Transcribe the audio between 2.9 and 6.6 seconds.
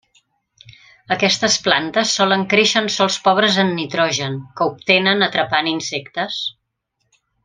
sòls pobres en nitrogen, que obtenen atrapant insectes.